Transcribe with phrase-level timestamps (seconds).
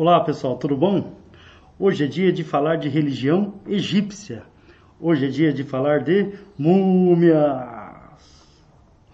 [0.00, 1.12] Olá pessoal, tudo bom?
[1.76, 4.44] Hoje é dia de falar de religião egípcia.
[5.00, 7.36] Hoje é dia de falar de múmias.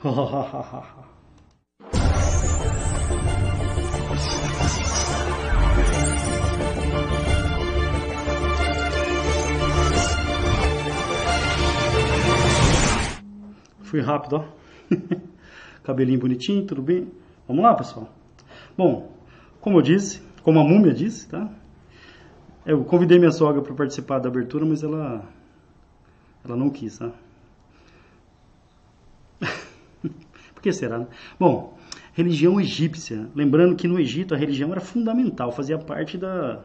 [13.84, 14.44] Fui rápido, ó.
[15.82, 17.10] Cabelinho bonitinho, tudo bem?
[17.48, 18.12] Vamos lá, pessoal.
[18.76, 19.10] Bom,
[19.62, 21.50] como eu disse, como a múmia disse, tá?
[22.64, 25.26] Eu convidei minha sogra para participar da abertura, mas ela
[26.44, 27.10] ela não quis, tá?
[30.54, 30.98] Por que será?
[30.98, 31.06] Né?
[31.40, 31.76] Bom,
[32.12, 33.26] religião egípcia.
[33.34, 36.60] Lembrando que no Egito a religião era fundamental, fazia parte da,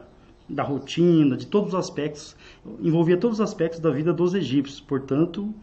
[0.46, 2.36] da rotina, de todos os aspectos,
[2.80, 4.80] envolvia todos os aspectos da vida dos egípcios.
[4.80, 5.54] Portanto,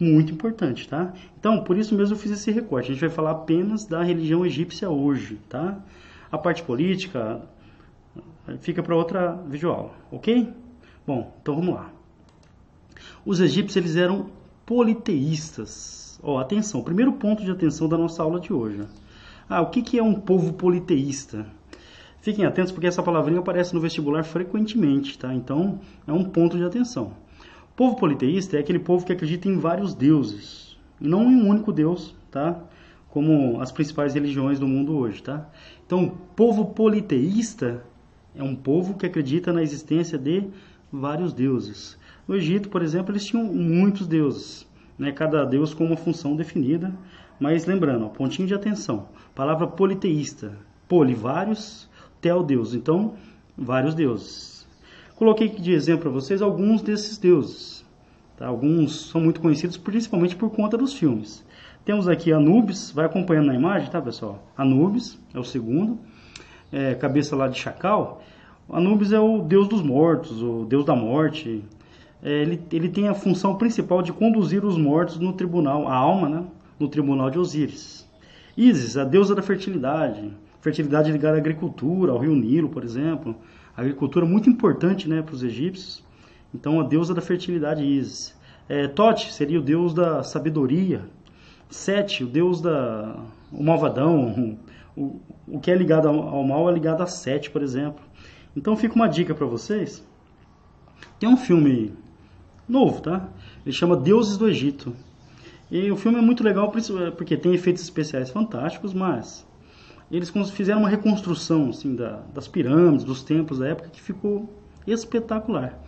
[0.00, 1.12] muito importante, tá?
[1.38, 2.90] Então, por isso mesmo eu fiz esse recorte.
[2.90, 5.78] A gente vai falar apenas da religião egípcia hoje, tá?
[6.32, 7.42] A parte política
[8.60, 10.52] fica para outra videoaula, ok?
[11.06, 11.90] Bom, então vamos lá.
[13.24, 14.30] Os egípcios eles eram
[14.66, 16.18] politeístas.
[16.22, 18.82] Ó, atenção, primeiro ponto de atenção da nossa aula de hoje.
[19.48, 21.46] Ah, o que, que é um povo politeísta?
[22.20, 25.32] Fiquem atentos porque essa palavrinha aparece no vestibular frequentemente, tá?
[25.32, 27.12] Então, é um ponto de atenção
[27.78, 31.72] povo politeísta é aquele povo que acredita em vários deuses, e não em um único
[31.72, 32.60] Deus, tá?
[33.08, 35.48] Como as principais religiões do mundo hoje, tá?
[35.86, 37.84] Então, povo politeísta
[38.34, 40.44] é um povo que acredita na existência de
[40.92, 41.98] vários deuses.
[42.26, 44.66] No Egito, por exemplo, eles tinham muitos deuses,
[44.98, 45.12] né?
[45.12, 46.92] Cada deus com uma função definida.
[47.40, 49.08] Mas lembrando, ó, pontinho de atenção.
[49.34, 51.88] Palavra politeísta, poli, vários,
[52.20, 52.74] tel, deus.
[52.74, 53.14] Então,
[53.56, 54.66] vários deuses.
[55.14, 57.84] Coloquei de exemplo para vocês alguns desses deuses.
[58.36, 58.46] Tá?
[58.46, 61.44] Alguns são muito conhecidos principalmente por conta dos filmes.
[61.84, 64.46] Temos aqui Anubis, vai acompanhando na imagem, tá pessoal?
[64.56, 65.98] Anubis é o segundo,
[66.72, 68.22] é, cabeça lá de chacal.
[68.70, 71.64] Anubis é o deus dos mortos, o deus da morte.
[72.22, 76.28] É, ele, ele tem a função principal de conduzir os mortos no tribunal, a alma,
[76.28, 76.44] né?
[76.78, 78.06] No tribunal de Osíris.
[78.56, 83.36] Isis, a deusa da fertilidade, fertilidade ligada à agricultura, ao rio Nilo, por exemplo
[83.80, 86.02] agricultura muito importante né, para os egípcios.
[86.52, 88.36] Então, a deusa da fertilidade Isis.
[88.68, 91.02] É, Tote seria o deus da sabedoria.
[91.70, 93.16] Sete, o deus da
[93.52, 94.58] o malvadão.
[94.98, 98.04] O, o que é ligado ao, ao mal é ligado a Sete, por exemplo.
[98.56, 100.04] Então, fica uma dica para vocês.
[101.20, 101.94] Tem um filme
[102.68, 103.28] novo, tá?
[103.64, 104.94] Ele chama Deuses do Egito.
[105.70, 106.72] E o filme é muito legal
[107.16, 109.46] porque tem efeitos especiais fantásticos, mas
[110.10, 114.52] eles fizeram uma reconstrução assim, da, das pirâmides, dos templos da época, que ficou
[114.86, 115.78] espetacular.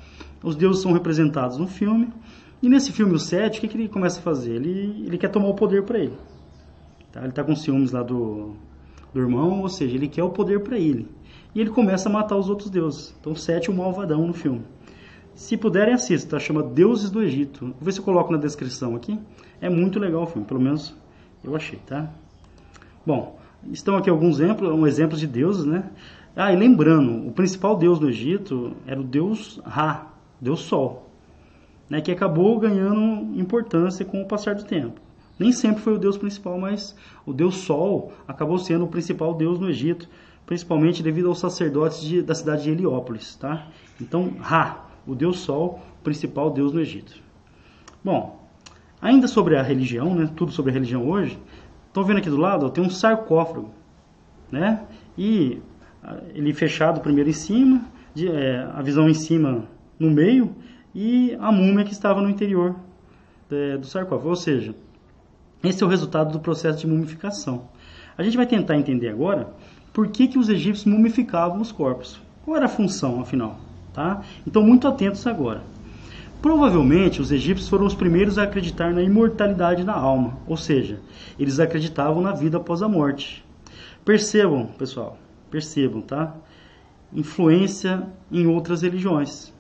[0.43, 2.13] Os deuses são representados no filme,
[2.63, 4.57] e nesse filme, o Sete, o que, que ele começa a fazer?
[4.57, 6.17] Ele, ele quer tomar o poder para ele.
[7.11, 7.21] Tá?
[7.21, 8.55] Ele está com ciúmes lá do,
[9.13, 11.09] do irmão, ou seja, ele quer o poder para ele.
[11.55, 13.15] E ele começa a matar os outros deuses.
[13.21, 14.63] Então, Sete é o malvadão no filme.
[15.35, 16.39] Se puderem, assistam, tá?
[16.39, 17.67] chama Deuses do Egito.
[17.67, 19.19] Vou ver se eu coloco na descrição aqui.
[19.61, 20.95] É muito legal o filme, pelo menos
[21.43, 22.11] eu achei, tá?
[23.07, 25.91] Bom, Estão aqui alguns exemplos, um exemplo de deuses, né?
[26.35, 30.07] Ah, e lembrando, o principal deus do Egito era o deus Ra,
[30.41, 31.11] deus Sol,
[31.89, 32.01] né?
[32.01, 35.01] Que acabou ganhando importância com o passar do tempo.
[35.41, 39.59] Nem sempre foi o deus principal, mas o deus Sol acabou sendo o principal deus
[39.59, 40.07] no Egito,
[40.45, 43.67] principalmente devido aos sacerdotes de, da cidade de Heliópolis, tá?
[43.99, 47.15] Então, Ra, o deus Sol, principal deus no Egito.
[48.05, 48.39] Bom,
[49.01, 50.31] ainda sobre a religião, né?
[50.37, 51.39] Tudo sobre a religião hoje.
[51.87, 52.67] Estão vendo aqui do lado?
[52.67, 53.71] Ó, tem um sarcófago,
[54.53, 54.83] né?
[55.17, 55.59] E
[56.05, 57.83] ah, ele fechado primeiro em cima,
[58.15, 59.65] de, é, a visão em cima
[59.99, 60.55] no meio
[60.95, 62.77] e a múmia que estava no interior
[63.51, 64.29] é, do sarcófago.
[64.29, 64.75] Ou seja,
[65.63, 67.69] esse é o resultado do processo de mumificação.
[68.17, 69.49] A gente vai tentar entender agora
[69.93, 72.21] por que, que os egípcios mumificavam os corpos.
[72.45, 73.59] Qual era a função, afinal?
[73.93, 74.23] Tá?
[74.47, 75.63] Então, muito atentos agora.
[76.41, 81.01] Provavelmente os egípcios foram os primeiros a acreditar na imortalidade da alma, ou seja,
[81.39, 83.45] eles acreditavam na vida após a morte.
[84.05, 85.19] Percebam, pessoal,
[85.51, 86.35] percebam, tá?
[87.13, 89.53] Influência em outras religiões.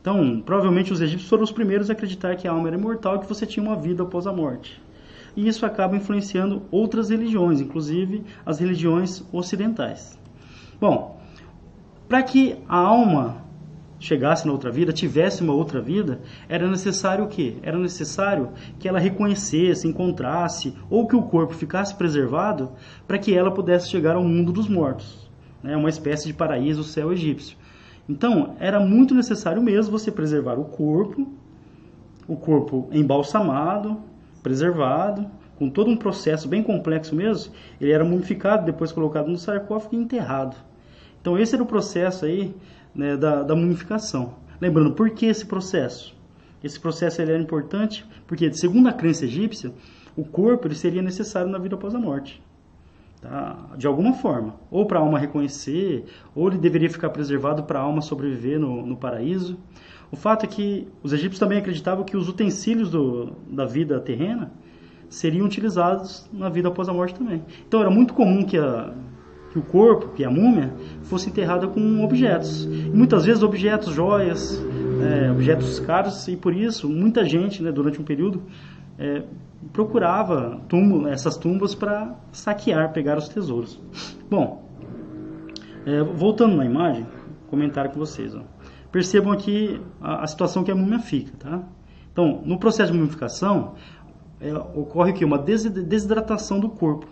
[0.00, 3.20] Então, provavelmente os egípcios foram os primeiros a acreditar que a alma era imortal e
[3.20, 4.80] que você tinha uma vida após a morte.
[5.38, 10.18] E isso acaba influenciando outras religiões, inclusive as religiões ocidentais.
[10.80, 11.20] Bom,
[12.08, 13.44] para que a alma
[14.00, 17.54] chegasse na outra vida, tivesse uma outra vida, era necessário o quê?
[17.62, 18.48] Era necessário
[18.80, 22.72] que ela reconhecesse, encontrasse, ou que o corpo ficasse preservado
[23.06, 25.30] para que ela pudesse chegar ao mundo dos mortos.
[25.62, 25.76] Né?
[25.76, 27.56] Uma espécie de paraíso, o céu egípcio.
[28.08, 31.28] Então, era muito necessário mesmo você preservar o corpo,
[32.26, 34.02] o corpo embalsamado,
[34.48, 37.52] preservado, com todo um processo bem complexo mesmo.
[37.78, 40.56] Ele era mumificado, depois colocado no sarcófago e enterrado.
[41.20, 42.54] Então esse era o processo aí
[42.94, 44.36] né, da, da mumificação.
[44.58, 46.16] Lembrando, por que esse processo?
[46.64, 49.70] Esse processo ele era importante porque, segundo a crença egípcia,
[50.16, 52.42] o corpo ele seria necessário na vida após a morte.
[53.20, 53.66] Tá?
[53.76, 54.54] De alguma forma.
[54.70, 58.86] Ou para a alma reconhecer, ou ele deveria ficar preservado para a alma sobreviver no,
[58.86, 59.58] no paraíso.
[60.10, 64.50] O fato é que os egípcios também acreditavam que os utensílios do, da vida terrena
[65.08, 67.42] seriam utilizados na vida após a morte também.
[67.66, 68.92] Então era muito comum que, a,
[69.50, 70.72] que o corpo, que a múmia,
[71.02, 72.64] fosse enterrada com objetos.
[72.64, 74.62] E muitas vezes objetos, joias,
[75.02, 78.42] é, objetos caros, e por isso muita gente, né, durante um período,
[78.98, 79.22] é,
[79.72, 83.80] procurava túmulo, essas tumbas para saquear, pegar os tesouros.
[84.30, 84.64] Bom,
[85.86, 87.06] é, voltando na imagem,
[87.48, 88.34] comentário com vocês.
[88.34, 88.42] Ó.
[88.98, 91.30] Percebam aqui a, a, situação que a múmia fica.
[91.38, 91.62] Tá?
[92.10, 93.76] Então, no processo de mumificação,
[94.40, 97.06] é, ocorre que uma desidratação do corpo.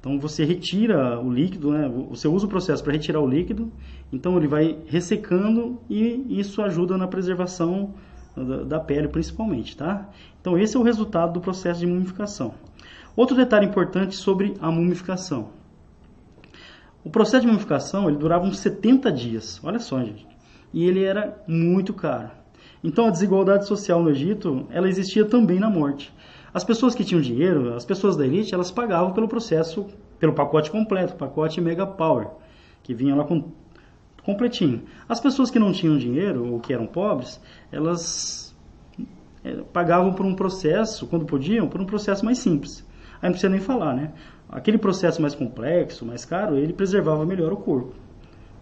[0.00, 1.86] Então você retira o líquido, né?
[2.08, 3.70] você usa o processo para retirar o líquido,
[4.10, 7.92] então ele vai ressecando e isso ajuda na preservação
[8.34, 9.76] da, da pele principalmente.
[9.76, 10.08] Tá?
[10.40, 12.54] Então esse é o resultado do processo de mumificação.
[13.14, 15.50] Outro detalhe importante sobre a mumificação.
[17.04, 20.31] O processo de mumificação ele durava uns 70 dias, olha só gente,
[20.72, 22.30] e ele era muito caro.
[22.82, 26.12] Então a desigualdade social no Egito ela existia também na morte.
[26.52, 29.86] As pessoas que tinham dinheiro, as pessoas da elite, elas pagavam pelo processo,
[30.18, 32.28] pelo pacote completo, pacote Mega Power,
[32.82, 33.50] que vinha lá com
[34.22, 34.82] completinho.
[35.08, 37.40] As pessoas que não tinham dinheiro ou que eram pobres,
[37.70, 38.54] elas
[39.44, 42.86] é, pagavam por um processo, quando podiam, por um processo mais simples.
[43.20, 44.12] Aí não precisa nem falar, né?
[44.48, 47.94] Aquele processo mais complexo, mais caro, ele preservava melhor o corpo.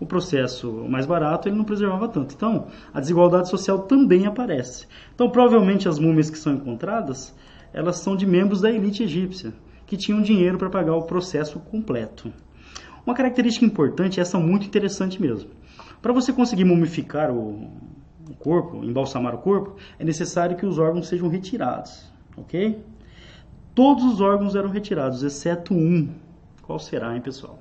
[0.00, 2.34] O processo mais barato, ele não preservava tanto.
[2.34, 4.86] Então, a desigualdade social também aparece.
[5.14, 7.36] Então, provavelmente as múmias que são encontradas,
[7.70, 9.52] elas são de membros da elite egípcia,
[9.86, 12.32] que tinham dinheiro para pagar o processo completo.
[13.04, 15.50] Uma característica importante, essa muito interessante mesmo.
[16.00, 17.70] Para você conseguir mumificar o,
[18.38, 22.82] corpo, embalsamar o corpo, é necessário que os órgãos sejam retirados, ok?
[23.74, 26.08] Todos os órgãos eram retirados, exceto um.
[26.62, 27.58] Qual será, hein, pessoal?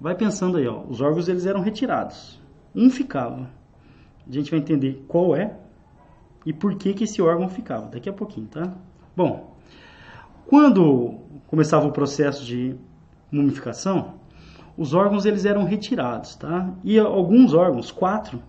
[0.00, 0.82] Vai pensando aí, ó.
[0.88, 2.40] Os órgãos eles eram retirados.
[2.74, 3.50] Um ficava.
[4.28, 5.56] A gente vai entender qual é
[6.44, 7.86] e por que, que esse órgão ficava.
[7.86, 8.72] Daqui a pouquinho, tá?
[9.16, 9.56] Bom,
[10.46, 12.76] quando começava o processo de
[13.32, 14.14] mumificação,
[14.76, 16.70] os órgãos eles eram retirados, tá?
[16.84, 18.42] E alguns órgãos, quatro,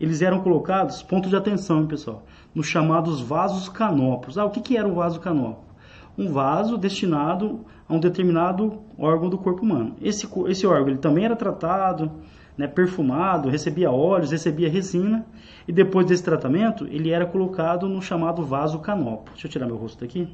[0.00, 4.38] eles eram colocados, ponto de atenção, hein, pessoal, nos chamados vasos canópicos.
[4.38, 5.71] Ah, o que, que era o vaso canópico?
[6.16, 9.96] Um vaso destinado a um determinado órgão do corpo humano.
[10.00, 12.10] Esse, esse órgão ele também era tratado,
[12.56, 15.24] né, perfumado, recebia óleos, recebia resina,
[15.66, 19.30] e depois desse tratamento, ele era colocado no chamado vaso canópico.
[19.30, 20.28] Deixa eu tirar meu rosto daqui.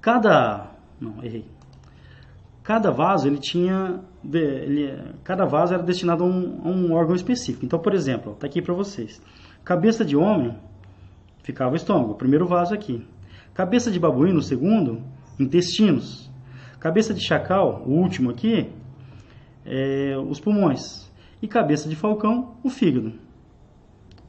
[0.00, 0.70] Cada...
[1.00, 1.46] não, errei.
[2.62, 4.00] Cada vaso, ele tinha...
[4.24, 4.92] Ele,
[5.24, 7.64] cada vaso era destinado a um, a um órgão específico.
[7.64, 9.22] Então, por exemplo, está aqui para vocês.
[9.64, 10.56] Cabeça de homem,
[11.46, 13.06] ficava o estômago, o primeiro vaso aqui.
[13.54, 15.00] Cabeça de babuíno, o segundo,
[15.38, 16.28] intestinos.
[16.80, 18.68] Cabeça de chacal, o último aqui,
[19.64, 21.08] é, os pulmões.
[21.40, 23.12] E cabeça de falcão, o fígado.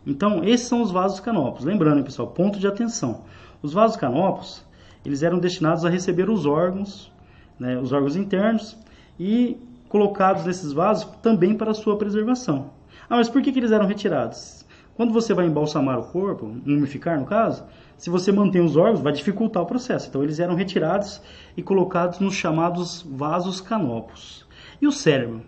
[0.05, 1.65] Então, esses são os vasos canópicos.
[1.65, 3.23] Lembrando, pessoal, ponto de atenção.
[3.63, 4.63] Os vasos canópicos,
[5.03, 7.11] eles eram destinados a receber os órgãos,
[7.59, 8.77] né, os órgãos internos,
[9.19, 9.57] e
[9.89, 12.69] colocados nesses vasos também para sua preservação.
[13.09, 14.66] Ah, mas por que, que eles eram retirados?
[14.97, 17.63] Quando você vai embalsamar o corpo, mumificar no caso,
[17.95, 20.09] se você mantém os órgãos, vai dificultar o processo.
[20.09, 21.21] Então, eles eram retirados
[21.55, 24.47] e colocados nos chamados vasos canópicos.
[24.81, 25.43] E o cérebro?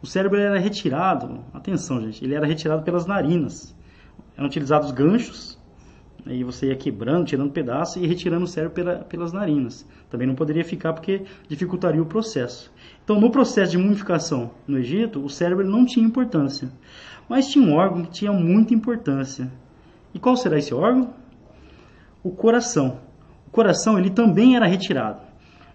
[0.00, 3.76] O cérebro era retirado, atenção gente, ele era retirado pelas narinas.
[4.38, 5.60] Eram utilizados ganchos,
[6.24, 9.86] aí você ia quebrando, tirando pedaços e retirando o cérebro pela, pelas narinas.
[10.14, 12.70] Também não poderia ficar porque dificultaria o processo.
[13.02, 16.70] Então, no processo de mumificação no Egito, o cérebro não tinha importância.
[17.28, 19.50] Mas tinha um órgão que tinha muita importância.
[20.14, 21.12] E qual será esse órgão?
[22.22, 23.00] O coração.
[23.48, 25.20] O coração ele também era retirado.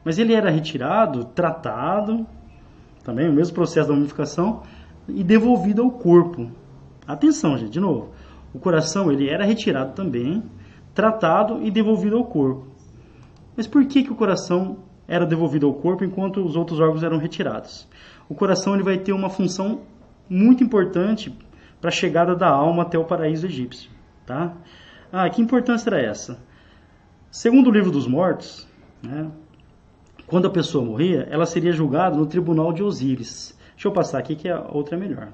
[0.05, 2.25] Mas ele era retirado, tratado,
[3.03, 4.63] também o mesmo processo da mumificação
[5.09, 6.49] e devolvido ao corpo.
[7.05, 8.11] Atenção, gente, de novo.
[8.53, 10.41] O coração ele era retirado também,
[10.95, 12.68] tratado e devolvido ao corpo.
[13.59, 17.17] Mas por que, que o coração era devolvido ao corpo enquanto os outros órgãos eram
[17.17, 17.89] retirados?
[18.29, 19.81] O coração ele vai ter uma função
[20.29, 21.37] muito importante
[21.81, 23.91] para a chegada da alma até o paraíso egípcio.
[24.25, 24.55] Tá?
[25.11, 26.41] Ah, que importância era essa?
[27.29, 28.65] Segundo o livro dos mortos,
[29.03, 29.29] né,
[30.25, 33.59] quando a pessoa morria, ela seria julgada no tribunal de Osíris.
[33.73, 35.33] Deixa eu passar aqui que a outra é melhor.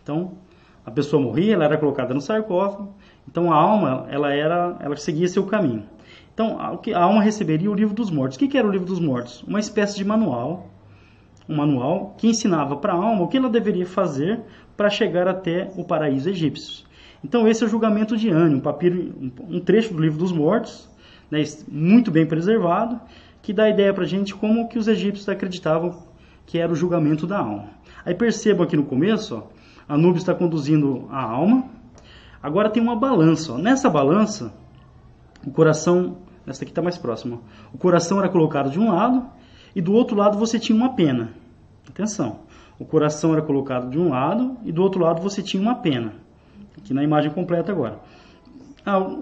[0.00, 0.38] Então,
[0.86, 2.94] a pessoa morria, ela era colocada no sarcófago.
[3.28, 5.92] Então, a alma, ela era, ela seguia seu caminho.
[6.34, 8.36] Então, a, alma receberia o livro dos mortos.
[8.36, 9.42] O que, era o livro dos mortos?
[9.44, 10.68] Uma espécie de manual
[11.48, 14.40] um manual que ensinava para a alma o que ela deveria fazer
[14.76, 16.86] para chegar até o paraíso egípcio.
[17.22, 20.88] Então esse é o julgamento de Anne, um papiro, um trecho do livro dos mortos,
[21.30, 23.00] né, muito bem preservado,
[23.42, 26.02] que dá ideia para a gente como que os egípcios acreditavam
[26.46, 27.70] que era o julgamento da alma.
[28.04, 29.42] Aí percebam aqui no começo, ó,
[29.88, 31.64] Anubis está conduzindo a alma.
[32.42, 33.54] Agora tem uma balança.
[33.54, 33.58] Ó.
[33.58, 34.52] Nessa balança,
[35.46, 37.40] o coração, essa aqui está mais próxima.
[37.72, 39.26] O coração era colocado de um lado
[39.74, 41.30] e do outro lado você tinha uma pena.
[41.88, 42.40] Atenção.
[42.78, 46.12] O coração era colocado de um lado e do outro lado você tinha uma pena
[46.76, 47.98] aqui na imagem completa agora.
[48.84, 49.16] Ah,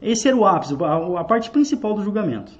[0.00, 0.74] esse era o ápice,
[1.16, 2.52] a parte principal do julgamento.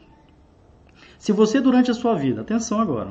[1.19, 3.11] Se você durante a sua vida, atenção agora,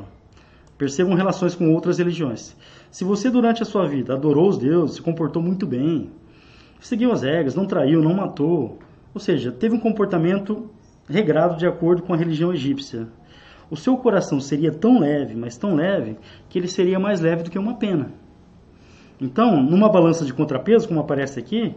[0.78, 2.56] percebam relações com outras religiões.
[2.90, 6.10] Se você durante a sua vida adorou os deuses, se comportou muito bem,
[6.80, 8.80] seguiu as regras, não traiu, não matou,
[9.14, 10.70] ou seja, teve um comportamento
[11.08, 13.08] regrado de acordo com a religião egípcia,
[13.70, 16.18] o seu coração seria tão leve, mas tão leve,
[16.50, 18.12] que ele seria mais leve do que uma pena.
[19.20, 21.76] Então, numa balança de contrapeso, como aparece aqui,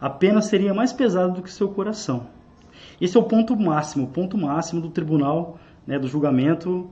[0.00, 2.26] a pena seria mais pesada do que seu coração.
[3.00, 6.90] Esse é o ponto máximo, o ponto máximo do tribunal, né, do julgamento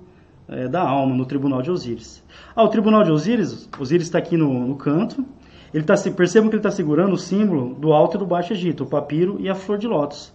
[0.49, 2.25] é, da alma, no tribunal de Osíris.
[2.54, 5.25] Ah, o tribunal de Osíris, Osíris está aqui no, no canto,
[5.72, 8.84] ele tá, percebam que ele está segurando o símbolo do Alto e do Baixo Egito,
[8.84, 10.32] o papiro e a flor de lótus.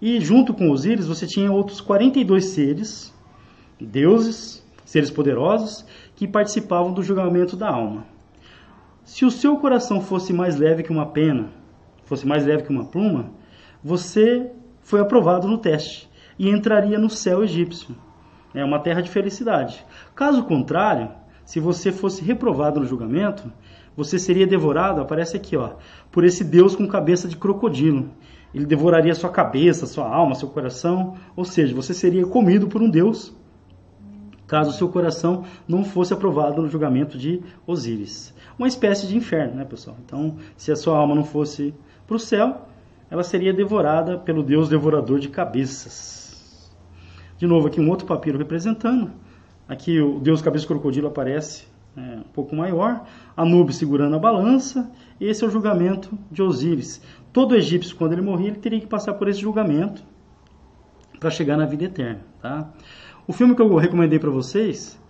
[0.00, 3.14] E junto com Osíris você tinha outros 42 seres,
[3.80, 8.06] deuses, seres poderosos, que participavam do julgamento da alma.
[9.04, 11.50] Se o seu coração fosse mais leve que uma pena,
[12.04, 13.30] fosse mais leve que uma pluma,
[13.82, 14.50] você
[14.80, 17.94] foi aprovado no teste e entraria no céu egípcio.
[18.54, 19.84] É uma terra de felicidade.
[20.14, 21.10] Caso contrário,
[21.44, 23.52] se você fosse reprovado no julgamento,
[23.96, 25.70] você seria devorado, aparece aqui, ó,
[26.12, 28.10] por esse Deus com cabeça de crocodilo.
[28.54, 32.90] Ele devoraria sua cabeça, sua alma, seu coração, ou seja, você seria comido por um
[32.90, 33.34] Deus
[34.46, 38.34] caso seu coração não fosse aprovado no julgamento de Osíris.
[38.58, 39.96] Uma espécie de inferno, né, pessoal?
[40.04, 41.74] Então, se a sua alma não fosse
[42.06, 42.68] para o céu,
[43.10, 46.70] ela seria devorada pelo Deus devorador de cabeças.
[47.36, 49.12] De novo, aqui um outro papiro representando.
[49.68, 53.04] Aqui o Deus cabeça crocodilo aparece é, um pouco maior.
[53.36, 54.90] Anubis segurando a balança.
[55.20, 57.00] Esse é o julgamento de Osíris.
[57.32, 60.02] Todo egípcio, quando ele morria, ele teria que passar por esse julgamento
[61.18, 62.20] para chegar na vida eterna.
[62.40, 62.70] Tá?
[63.26, 65.00] O filme que eu recomendei para vocês,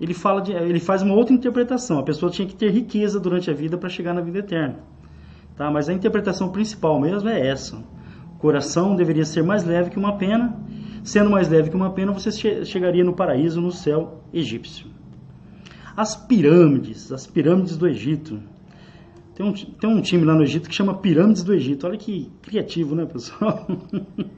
[0.00, 1.98] ele fala de, ele faz uma outra interpretação.
[1.98, 4.80] A pessoa tinha que ter riqueza durante a vida para chegar na vida eterna.
[5.56, 5.70] Tá?
[5.70, 7.76] Mas a interpretação principal mesmo é essa.
[8.34, 10.56] O coração deveria ser mais leve que uma pena.
[11.04, 14.91] Sendo mais leve que uma pena, você che chegaria no paraíso, no céu egípcio.
[15.96, 18.40] As pirâmides, as pirâmides do Egito.
[19.34, 21.86] Tem um, tem um time lá no Egito que chama Pirâmides do Egito.
[21.86, 23.66] Olha que criativo, né, pessoal?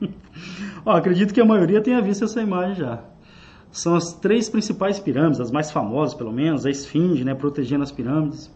[0.86, 3.02] Ó, acredito que a maioria tenha visto essa imagem já
[3.74, 7.90] são as três principais pirâmides, as mais famosas pelo menos, a Esfinge, né, protegendo as
[7.90, 8.48] pirâmides,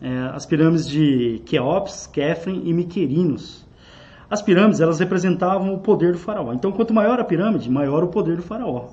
[0.00, 3.62] é, as pirâmides de Queops, Kefren e Miquerinos.
[4.28, 6.54] As pirâmides elas representavam o poder do faraó.
[6.54, 8.88] Então, quanto maior a pirâmide, maior o poder do faraó.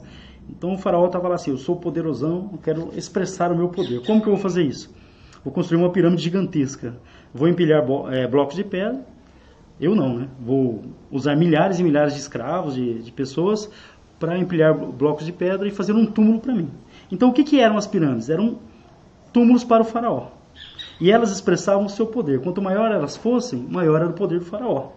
[0.50, 4.02] Então, o faraó estava lá assim: eu sou poderosão, eu quero expressar o meu poder.
[4.06, 4.94] Como que eu vou fazer isso?
[5.44, 6.96] Vou construir uma pirâmide gigantesca.
[7.34, 9.06] Vou empilhar é, blocos de pedra.
[9.80, 10.28] Eu não, né?
[10.40, 13.70] Vou usar milhares e milhares de escravos, de, de pessoas,
[14.20, 16.70] para empilhar blocos de pedra e fazer um túmulo para mim.
[17.12, 18.30] Então o que, que eram as pirâmides?
[18.30, 18.60] Eram
[19.34, 20.28] túmulos para o faraó.
[21.00, 22.40] E elas expressavam o seu poder.
[22.42, 24.90] Quanto maior elas fossem, maior era o poder do faraó.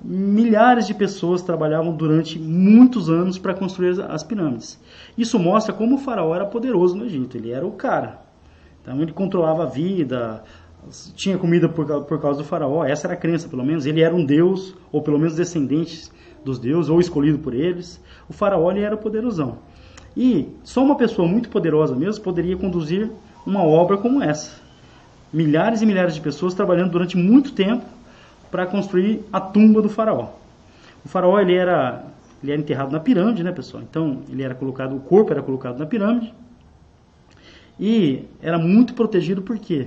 [0.00, 4.80] Milhares de pessoas trabalhavam durante muitos anos para construir as pirâmides.
[5.16, 7.36] Isso mostra como o faraó era poderoso no Egito.
[7.36, 8.20] Ele era o cara.
[8.80, 10.44] Então ele controlava a vida,
[11.16, 12.84] tinha comida por, por causa do faraó.
[12.84, 13.86] Essa era a crença, pelo menos.
[13.86, 16.12] Ele era um deus, ou pelo menos descendentes
[16.44, 18.00] dos deuses, ou escolhido por eles.
[18.28, 19.58] O faraó ele era poderosão.
[20.16, 23.10] E só uma pessoa muito poderosa mesmo poderia conduzir
[23.44, 24.60] uma obra como essa.
[25.32, 27.97] Milhares e milhares de pessoas trabalhando durante muito tempo
[28.50, 30.28] para construir a tumba do faraó.
[31.04, 32.04] O faraó ele era,
[32.42, 33.82] ele era enterrado na pirâmide, né, pessoal?
[33.82, 36.32] Então ele era colocado, o corpo era colocado na pirâmide
[37.78, 39.86] e era muito protegido porque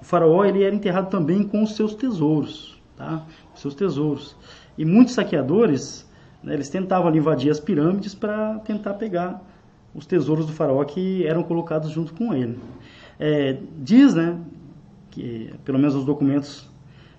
[0.00, 3.22] o faraó ele era enterrado também com os seus tesouros, tá?
[3.54, 4.36] Os seus tesouros.
[4.76, 6.06] E muitos saqueadores,
[6.42, 9.42] né, eles tentavam invadir as pirâmides para tentar pegar
[9.94, 12.58] os tesouros do faraó que eram colocados junto com ele.
[13.18, 14.38] É, diz, né,
[15.10, 16.68] que pelo menos os documentos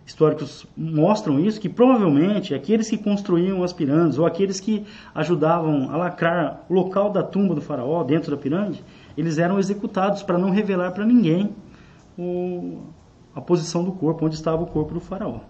[0.08, 5.98] históricos mostram isso, que provavelmente aqueles que construíam as pirâmides ou aqueles que ajudavam a
[5.98, 8.82] lacrar o local da tumba do faraó dentro da pirâmide,
[9.18, 11.54] eles eram executados para não revelar para ninguém
[12.18, 12.84] o,
[13.36, 15.42] a posição do corpo, onde estava o corpo do faraó.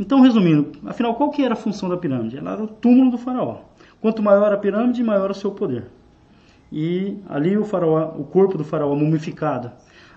[0.00, 2.36] Então, resumindo, afinal, qual que era a função da pirâmide?
[2.36, 3.58] Ela era o túmulo do faraó.
[4.00, 5.84] Quanto maior a pirâmide, maior o seu poder.
[6.72, 9.70] e ali o faraó, o corpo do faraó mumificado.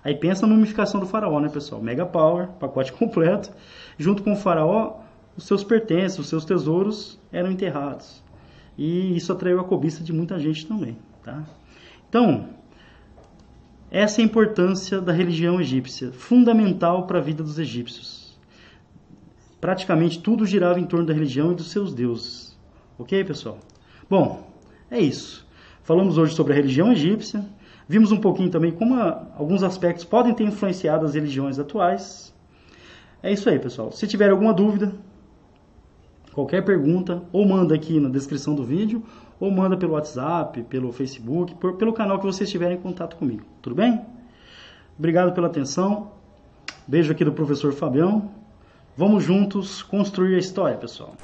[0.06, 1.82] Aí pensa na mumificação do faraó, né, pessoal?
[1.82, 3.52] Mega Power, pacote completo.
[3.98, 5.00] Junto com o faraó,
[5.36, 8.24] os seus pertences, os seus tesouros eram enterrados.
[8.78, 11.44] E isso atraiu a cobiça de muita gente também, tá?
[12.08, 12.50] Então,
[13.90, 18.38] essa é a importância da religião egípcia, fundamental para a vida dos egípcios.
[19.60, 22.56] Praticamente tudo girava em torno da religião e dos seus deuses.
[23.00, 23.58] Ok, pessoal?
[24.08, 24.52] Bom,
[24.92, 25.48] é isso.
[25.82, 27.44] Falamos hoje sobre a religião egípcia.
[27.88, 32.34] Vimos um pouquinho também como a, alguns aspectos podem ter influenciado as religiões atuais.
[33.22, 33.92] É isso aí, pessoal.
[33.92, 34.94] Se tiver alguma dúvida,
[36.34, 39.04] qualquer pergunta, ou manda aqui na descrição do vídeo,
[39.40, 43.44] ou manda pelo WhatsApp, pelo Facebook, por, pelo canal que vocês estiverem em contato comigo.
[43.62, 44.02] Tudo bem?
[44.98, 46.12] Obrigado pela atenção.
[46.88, 48.32] Beijo aqui do professor Fabião.
[48.98, 51.16] Vamos juntos construir a história, pessoal.